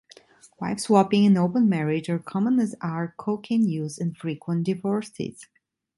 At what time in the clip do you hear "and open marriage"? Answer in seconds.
1.27-2.09